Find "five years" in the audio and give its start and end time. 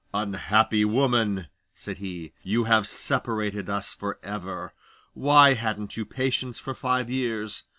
6.73-7.65